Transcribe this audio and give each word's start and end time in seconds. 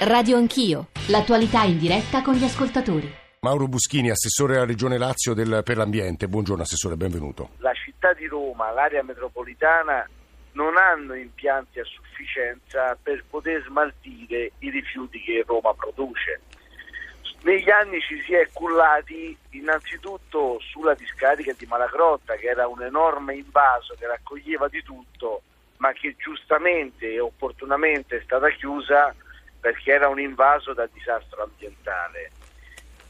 Radio 0.00 0.36
Anch'io, 0.36 0.88
l'attualità 1.08 1.62
in 1.62 1.78
diretta 1.78 2.20
con 2.20 2.34
gli 2.34 2.44
ascoltatori. 2.44 3.10
Mauro 3.40 3.66
Buschini, 3.66 4.10
assessore 4.10 4.56
alla 4.56 4.66
Regione 4.66 4.98
Lazio 4.98 5.32
del, 5.32 5.62
per 5.64 5.78
l'ambiente. 5.78 6.28
Buongiorno 6.28 6.62
assessore, 6.62 6.96
benvenuto. 6.96 7.52
La 7.60 7.72
città 7.72 8.12
di 8.12 8.26
Roma, 8.26 8.70
l'area 8.72 9.02
metropolitana 9.02 10.06
non 10.52 10.76
hanno 10.76 11.14
impianti 11.14 11.80
a 11.80 11.84
sufficienza 11.84 12.94
per 13.02 13.24
poter 13.30 13.64
smaltire 13.66 14.52
i 14.58 14.68
rifiuti 14.68 15.18
che 15.22 15.42
Roma 15.46 15.72
produce. 15.72 16.42
Negli 17.44 17.70
anni 17.70 17.98
ci 18.02 18.20
si 18.20 18.34
è 18.34 18.46
cullati 18.52 19.34
innanzitutto 19.52 20.58
sulla 20.60 20.92
discarica 20.92 21.54
di 21.56 21.64
Malagrotta, 21.64 22.34
che 22.34 22.48
era 22.48 22.68
un 22.68 22.82
enorme 22.82 23.36
invaso 23.36 23.94
che 23.98 24.06
raccoglieva 24.06 24.68
di 24.68 24.82
tutto, 24.82 25.40
ma 25.78 25.92
che 25.92 26.14
giustamente 26.18 27.14
e 27.14 27.18
opportunamente 27.18 28.18
è 28.18 28.22
stata 28.22 28.50
chiusa 28.50 29.14
perché 29.66 29.94
era 29.94 30.06
un 30.06 30.20
invaso 30.20 30.74
da 30.74 30.88
disastro 30.92 31.42
ambientale. 31.42 32.30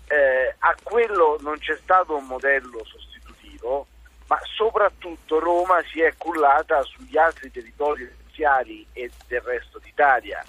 Eh, 0.07 0.55
a 0.57 0.75
quello 0.83 1.37
non 1.43 1.59
c'è 1.59 1.77
stato 1.77 2.17
un 2.17 2.25
modello 2.25 2.83
sostitutivo, 2.83 3.87
ma 4.29 4.39
soprattutto 4.57 5.39
Roma 5.39 5.83
si 5.93 6.01
è 6.01 6.15
cullata 6.17 6.83
sugli 6.85 7.19
altri 7.19 7.51
territori 7.51 8.05
essenziali 8.05 8.87
e 8.95 9.11
del 9.27 9.43
resto 9.43 9.79
d'Italia. 9.81 10.43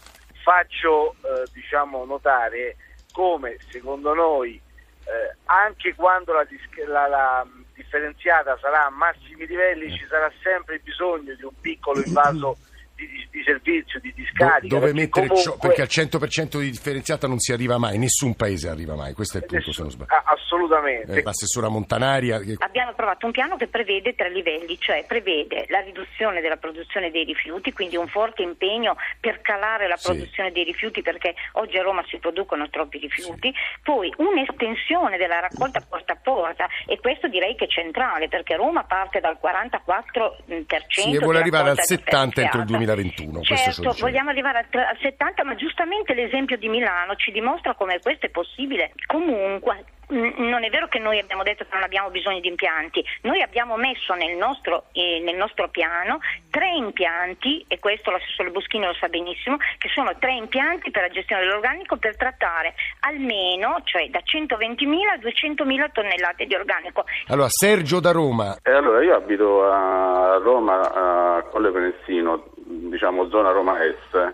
Faccio 0.43 1.11
eh, 1.11 1.43
diciamo, 1.51 2.05
notare 2.05 2.77
come 3.11 3.57
secondo 3.69 4.13
noi 4.13 4.53
eh, 4.53 5.35
anche 5.47 5.93
quando 5.93 6.31
la, 6.31 6.47
la, 6.87 7.07
la, 7.07 7.47
differenziata 7.73 8.57
sarà 8.61 8.85
a 8.85 8.89
massimi 8.91 9.45
livelli 9.45 9.91
ci 9.91 10.05
sarà 10.07 10.31
sempre 10.41 10.79
bisogno 10.79 11.33
di 11.33 11.43
un 11.43 11.59
piccolo 11.59 12.01
invaso 12.01 12.57
di, 12.97 13.27
di, 13.29 13.43
servizio, 13.43 13.99
di 13.99 14.11
discarica. 14.13 14.67
Dove 14.67 14.87
perché 14.87 14.99
mettere 14.99 15.27
comunque... 15.27 15.51
ciò, 15.51 15.57
perché 15.57 15.81
al 15.81 15.87
100% 15.87 16.59
di 16.59 16.71
differenziata 16.71 17.27
non 17.27 17.37
si 17.37 17.53
arriva 17.53 17.77
mai, 17.77 17.97
nessun 17.99 18.35
paese 18.35 18.69
arriva 18.69 18.95
mai, 18.95 19.13
questo 19.13 19.37
è 19.37 19.41
il 19.41 19.45
punto 19.45 19.67
Nessun, 19.67 19.73
se 19.73 19.81
non 19.81 19.91
sbaglio. 19.91 20.23
Assolutamente. 20.25 21.19
Eh, 21.19 21.21
l'assessora 21.21 21.69
Montanaria... 21.69 22.39
Che... 22.39 22.55
Abbiamo 22.57 22.91
approvato 22.91 23.27
un 23.27 23.31
piano 23.31 23.55
che 23.55 23.67
prevede 23.67 24.15
tre 24.15 24.31
livelli, 24.31 24.77
cioè 24.79 25.05
prevede 25.07 25.65
la 25.69 25.79
riduzione 25.81 26.41
della 26.41 26.57
produzione 26.57 27.11
dei 27.11 27.23
rifiuti, 27.23 27.71
quindi 27.71 27.95
un 27.95 28.07
forte 28.07 28.41
impegno 28.41 28.97
per 29.19 29.41
calare 29.41 29.87
la 29.87 29.97
produzione 30.01 30.49
sì. 30.49 30.55
dei 30.55 30.63
rifiuti 30.63 31.01
perché 31.03 31.35
oggi 31.53 31.77
a 31.77 31.83
Roma 31.83 32.03
si 32.07 32.17
producono 32.17 32.67
troppi 32.69 32.97
rifiuti, 32.97 33.53
sì. 33.53 33.79
poi 33.83 34.11
un'estensione 34.17 35.17
della 35.17 35.39
raccolta 35.39 35.81
porta 35.87 36.13
a 36.13 36.19
porta 36.21 36.67
e 36.87 36.99
questo 36.99 37.27
direi 37.27 37.55
che 37.55 37.65
è 37.65 37.67
centrale 37.67 38.27
perché 38.27 38.55
Roma 38.55 38.83
parte 38.83 39.19
dal 39.19 39.37
44% 39.41 40.85
sì, 40.87 41.13
e 41.13 41.19
vuole 41.19 41.39
arrivare 41.39 41.69
al 41.69 41.77
70% 41.77 42.39
entro 42.41 42.59
il 42.59 42.65
2020. 42.65 42.86
2021. 42.95 43.41
Certo, 43.41 43.95
vogliamo 43.99 44.29
arrivare 44.29 44.67
al 44.71 44.97
70, 45.01 45.43
ma 45.43 45.55
giustamente 45.55 46.13
l'esempio 46.13 46.57
di 46.57 46.69
Milano 46.69 47.15
ci 47.15 47.31
dimostra 47.31 47.75
come 47.75 47.99
questo 47.99 48.25
è 48.25 48.29
possibile. 48.29 48.93
Comunque, 49.05 49.83
non 50.09 50.63
è 50.63 50.69
vero 50.69 50.87
che 50.87 50.99
noi 50.99 51.19
abbiamo 51.19 51.43
detto 51.43 51.63
che 51.63 51.73
non 51.73 51.83
abbiamo 51.83 52.09
bisogno 52.09 52.39
di 52.39 52.47
impianti, 52.47 53.03
noi 53.21 53.41
abbiamo 53.41 53.75
messo 53.75 54.13
nel 54.13 54.37
nostro, 54.37 54.85
eh, 54.93 55.21
nel 55.23 55.35
nostro 55.35 55.67
piano 55.69 56.19
tre 56.49 56.69
impianti, 56.69 57.65
e 57.67 57.79
questo 57.79 58.11
l'assessore 58.11 58.51
Boschini 58.51 58.85
lo 58.85 58.93
sa 58.93 59.07
benissimo, 59.07 59.57
che 59.77 59.89
sono 59.89 60.15
tre 60.17 60.33
impianti 60.33 60.91
per 60.91 61.03
la 61.03 61.09
gestione 61.09 61.41
dell'organico 61.41 61.97
per 61.97 62.15
trattare 62.15 62.73
almeno, 63.01 63.81
cioè 63.83 64.09
da 64.09 64.19
120.000 64.19 64.85
a 65.09 65.17
200.000 65.17 65.91
tonnellate 65.91 66.45
di 66.45 66.55
organico. 66.55 67.05
Allora, 67.27 67.49
Sergio 67.49 67.99
da 67.99 68.11
Roma. 68.11 68.57
Eh, 68.63 68.71
allora, 68.71 69.03
io 69.03 69.15
abito 69.15 69.69
a 69.69 70.37
Roma, 70.37 71.37
a 71.37 71.43
Colle 71.43 71.71
Venessino, 71.71 72.49
diciamo 72.55 73.29
zona 73.29 73.51
Roma 73.51 73.83
Est, 73.83 74.33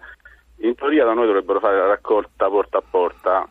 in 0.57 0.75
teoria 0.75 1.05
da 1.05 1.13
noi 1.13 1.25
dovrebbero 1.25 1.59
fare 1.59 1.77
la 1.77 1.87
raccolta 1.87 2.47
porta 2.47 2.77
a 2.77 2.83
porta, 2.89 3.47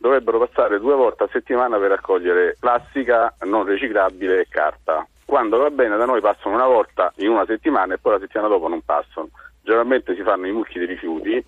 dovrebbero 0.00 0.38
passare 0.38 0.80
due 0.80 0.94
volte 0.94 1.24
a 1.24 1.28
settimana 1.30 1.78
per 1.78 1.90
raccogliere 1.90 2.56
plastica 2.58 3.34
non 3.40 3.64
riciclabile 3.64 4.40
e 4.40 4.46
carta. 4.48 5.06
Quando 5.26 5.58
va 5.58 5.70
bene 5.70 5.96
da 5.96 6.06
noi 6.06 6.20
passano 6.20 6.54
una 6.54 6.66
volta 6.66 7.12
in 7.16 7.28
una 7.28 7.44
settimana 7.44 7.94
e 7.94 7.98
poi 7.98 8.14
la 8.14 8.18
settimana 8.18 8.48
dopo 8.48 8.66
non 8.66 8.80
passano. 8.82 9.28
Generalmente 9.62 10.14
si 10.14 10.22
fanno 10.22 10.46
i 10.46 10.52
mucchi 10.52 10.78
dei 10.78 10.88
rifiuti, 10.88 11.44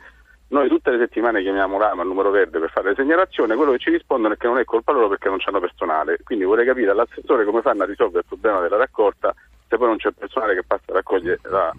noi 0.48 0.68
tutte 0.68 0.90
le 0.90 0.98
settimane 0.98 1.40
chiamiamo 1.40 1.78
l'AMA, 1.78 2.02
il 2.02 2.08
numero 2.08 2.30
verde, 2.30 2.58
per 2.58 2.70
fare 2.70 2.90
le 2.90 2.94
segnalazioni, 2.94 3.56
quello 3.56 3.72
che 3.72 3.78
ci 3.78 3.90
rispondono 3.90 4.34
è 4.34 4.36
che 4.36 4.46
non 4.46 4.58
è 4.58 4.64
colpa 4.64 4.92
loro 4.92 5.08
perché 5.08 5.30
non 5.30 5.38
hanno 5.42 5.60
personale. 5.60 6.18
Quindi 6.22 6.44
vorrei 6.44 6.66
capire 6.66 6.90
all'assessore 6.90 7.46
come 7.46 7.62
fanno 7.62 7.84
a 7.84 7.86
risolvere 7.86 8.18
il 8.18 8.26
problema 8.28 8.60
della 8.60 8.76
raccolta 8.76 9.34
se 9.66 9.78
poi 9.78 9.88
non 9.88 9.96
c'è 9.96 10.10
personale 10.10 10.54
che 10.54 10.62
passa 10.62 10.92
a 10.92 10.94
raccogliere 10.94 11.40
la 11.44 11.74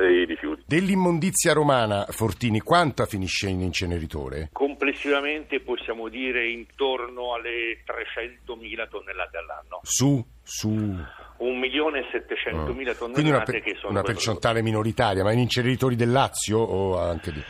i 0.00 0.24
rifiuti. 0.24 0.62
Dell'immondizia 0.66 1.52
romana, 1.52 2.06
Fortini, 2.08 2.60
quanta 2.60 3.04
finisce 3.06 3.48
in 3.48 3.60
inceneritore? 3.60 4.48
Complessivamente 4.52 5.60
possiamo 5.60 6.08
dire 6.08 6.48
intorno 6.48 7.34
alle 7.34 7.82
300.000 7.84 8.88
tonnellate 8.88 9.36
all'anno. 9.36 9.80
Su? 9.82 10.24
Su? 10.42 10.70
1.700.000 10.70 11.36
tonnellate 11.36 13.12
Quindi 13.12 13.30
una, 13.30 13.42
per, 13.42 13.62
che 13.62 13.74
sono... 13.76 13.92
Una 13.92 14.02
percentuale 14.02 14.62
minoritaria, 14.62 15.22
ma 15.22 15.32
in 15.32 15.40
inceneritori 15.40 15.96
del 15.96 16.10
Lazio 16.10 16.58
o 16.58 16.98
anche 16.98 17.32
di... 17.32 17.42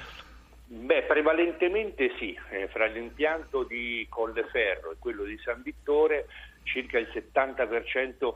Beh, 0.66 1.04
prevalentemente 1.04 2.10
sì, 2.18 2.36
eh, 2.50 2.66
fra 2.68 2.86
l'impianto 2.86 3.64
di 3.64 4.06
Colleferro 4.08 4.92
e 4.92 4.96
quello 4.98 5.24
di 5.24 5.38
San 5.44 5.60
Vittore 5.62 6.26
circa 6.64 6.98
il 6.98 7.08
70% 7.12 8.34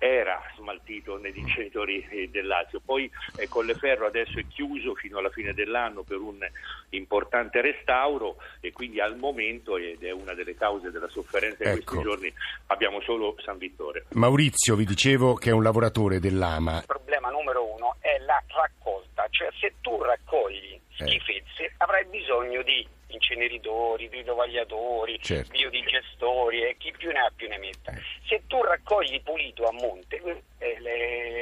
era 0.00 0.40
smaltito 0.56 1.18
negli 1.18 1.38
incenitori 1.38 2.06
eh, 2.08 2.30
del 2.30 2.46
Lazio. 2.46 2.80
Poi 2.82 3.08
eh, 3.36 3.48
Colleferro 3.48 4.06
adesso 4.06 4.38
è 4.38 4.46
chiuso 4.48 4.94
fino 4.94 5.18
alla 5.18 5.28
fine 5.28 5.52
dell'anno 5.52 6.02
per 6.02 6.18
un 6.18 6.38
importante 6.90 7.60
restauro 7.60 8.36
e 8.60 8.72
quindi 8.72 8.98
al 8.98 9.16
momento, 9.16 9.76
ed 9.76 10.02
è 10.02 10.10
una 10.10 10.32
delle 10.32 10.54
cause 10.54 10.90
della 10.90 11.08
sofferenza 11.08 11.64
di 11.64 11.78
ecco. 11.78 11.84
questi 11.84 12.02
giorni, 12.02 12.32
abbiamo 12.68 13.02
solo 13.02 13.36
San 13.44 13.58
Vittore. 13.58 14.06
Maurizio, 14.12 14.74
vi 14.74 14.86
dicevo 14.86 15.34
che 15.34 15.50
è 15.50 15.52
un 15.52 15.62
lavoratore 15.62 16.18
dell'AMA. 16.18 16.78
Il 16.78 16.86
problema 16.86 17.28
numero 17.28 17.70
uno 17.70 17.96
è 18.00 18.18
la 18.24 18.42
raccolta, 18.46 18.89
cioè 19.30 19.48
se 19.58 19.74
tu 19.80 20.02
raccogli 20.02 20.74
eh. 20.74 21.06
schifezze 21.06 21.64
eh. 21.64 21.72
avrai 21.78 22.04
bisogno 22.06 22.62
di 22.62 22.86
inceneritori, 23.08 24.08
tritovagliatori, 24.08 25.18
certo. 25.20 25.50
biodigestori 25.50 26.62
e 26.62 26.76
chi 26.78 26.92
più 26.96 27.10
ne 27.10 27.18
ha 27.18 27.32
più 27.34 27.48
ne 27.48 27.58
metta. 27.58 27.92
Eh. 27.92 28.00
Se 28.26 28.42
tu 28.46 28.62
raccogli 28.62 29.20
pulito 29.22 29.66
a 29.66 29.72
monte, 29.72 30.20
è 30.58 30.66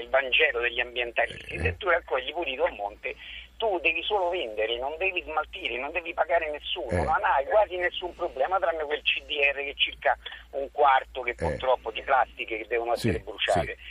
il 0.01 0.09
Vangelo 0.09 0.61
degli 0.61 0.81
ambientalisti, 0.81 1.55
eh. 1.55 1.59
se 1.59 1.77
tu 1.77 1.89
raccogli 1.89 2.33
pulito 2.33 2.65
a 2.65 2.71
monte 2.71 3.17
tu 3.59 3.77
devi 3.81 4.05
solo 4.05 4.29
vendere, 4.29 4.79
non 4.79 4.97
devi 4.99 5.21
smaltire, 5.25 5.79
non 5.79 5.91
devi 5.91 6.15
pagare 6.15 6.49
nessuno, 6.49 6.91
eh. 6.91 7.03
non 7.03 7.25
hai 7.25 7.45
quasi 7.47 7.77
nessun 7.77 8.15
problema 8.15 8.57
tranne 8.61 8.85
quel 8.85 9.03
CDR 9.03 9.55
che 9.55 9.71
è 9.71 9.75
circa 9.75 10.17
un 10.53 10.71
quarto 10.71 11.23
che 11.23 11.35
purtroppo 11.35 11.91
di 11.91 12.01
plastiche 12.03 12.57
che 12.59 12.67
devono 12.69 12.93
essere 12.93 13.19
sì, 13.19 13.23
bruciate. 13.25 13.77
Sì 13.77 13.88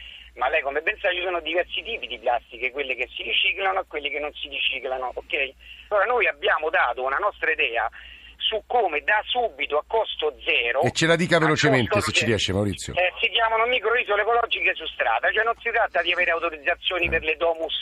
ma 0.47 0.49
lei 0.49 0.61
come 0.61 0.81
pensa 0.81 1.11
ci 1.11 1.21
sono 1.21 1.41
diversi 1.41 1.83
tipi 1.83 2.07
di 2.07 2.17
plastiche, 2.17 2.71
quelle 2.71 2.95
che 2.95 3.09
si 3.13 3.21
riciclano 3.21 3.81
e 3.81 3.85
quelle 3.87 4.09
che 4.09 4.19
non 4.19 4.31
si 4.33 4.47
riciclano, 4.47 5.11
ok? 5.13 5.53
Allora 5.89 6.05
noi 6.05 6.27
abbiamo 6.27 6.69
dato 6.69 7.03
una 7.03 7.17
nostra 7.17 7.51
idea 7.51 7.89
su 8.37 8.63
come 8.65 9.01
da 9.01 9.21
subito 9.25 9.77
a 9.77 9.83
costo 9.85 10.33
zero. 10.45 10.81
E 10.81 10.91
ce 10.91 11.05
la 11.05 11.17
dica 11.17 11.37
velocemente 11.37 11.99
se 11.99 12.11
ci 12.11 12.25
riesce, 12.25 12.53
Maurizio. 12.53 12.93
Eh, 12.93 13.11
si 13.19 13.27
chiamano 13.29 13.65
microisole 13.65 14.21
ecologiche 14.21 14.73
su 14.73 14.85
strada, 14.87 15.29
cioè 15.31 15.43
non 15.43 15.55
si 15.59 15.69
tratta 15.69 16.01
di 16.01 16.13
avere 16.13 16.31
autorizzazioni 16.31 17.09
per 17.09 17.23
le 17.23 17.35
domus 17.35 17.75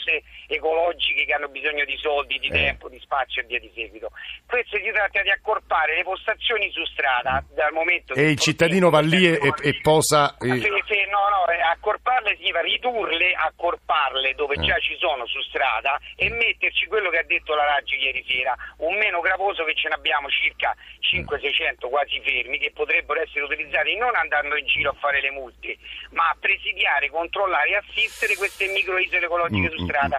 ecologiche 0.48 1.24
che 1.24 1.32
hanno 1.32 1.48
bisogno 1.48 1.84
di 1.84 1.96
soldi, 1.98 2.38
di 2.38 2.48
eh. 2.48 2.50
tempo, 2.50 2.88
di 2.88 2.98
spazio 2.98 3.42
e 3.42 3.44
via 3.46 3.60
di 3.60 3.70
seguito. 3.74 4.10
Questo 4.46 4.76
si 4.76 4.90
tratta 4.92 5.22
di 5.22 5.30
accorpare 5.30 5.96
le 5.96 6.02
postazioni 6.02 6.70
su 6.72 6.84
strada 6.86 7.44
dal 7.54 7.72
momento 7.72 8.14
E 8.14 8.30
il 8.30 8.38
cittadino 8.38 8.90
va 8.90 9.00
lì 9.00 9.26
e, 9.26 9.38
e, 9.62 9.80
posa. 9.80 10.36
E... 10.38 10.50
Sì, 10.50 10.60
sì, 10.60 11.05
no, 11.06 11.28
no, 11.28 11.46
eh, 11.48 11.60
accorparle 11.60 12.36
significa 12.36 12.60
ridurle, 12.60 13.32
accorparle 13.32 14.34
dove 14.34 14.54
eh. 14.54 14.60
già 14.60 14.78
ci 14.78 14.96
sono 14.98 15.26
su 15.26 15.40
strada 15.42 15.98
e 16.16 16.28
metterci 16.30 16.86
quello 16.86 17.10
che 17.10 17.18
ha 17.18 17.24
detto 17.24 17.54
la 17.54 17.64
Raggi 17.64 17.96
ieri 17.96 18.24
sera, 18.26 18.54
un 18.78 18.96
meno 18.96 19.20
gravoso 19.20 19.64
che 19.64 19.74
ce 19.74 19.88
ne 19.88 19.94
abbiamo 19.94 20.28
circa 20.28 20.56
circa 20.56 20.74
500-600 21.00 21.88
quasi 21.88 22.20
fermi 22.24 22.58
che 22.58 22.72
potrebbero 22.74 23.20
essere 23.20 23.44
utilizzati 23.44 23.96
non 23.96 24.14
andando 24.16 24.56
in 24.56 24.66
giro 24.66 24.90
a 24.90 24.96
fare 24.98 25.20
le 25.20 25.30
multe, 25.30 25.76
ma 26.10 26.28
a 26.28 26.36
presidiare, 26.38 27.10
controllare 27.10 27.70
e 27.70 27.76
assistere 27.76 28.34
queste 28.36 28.66
microisole 28.68 29.24
ecologiche 29.24 29.70
su 29.76 29.84
strada. 29.84 30.18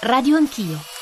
Radio 0.00 0.36
Anch'io 0.36 0.95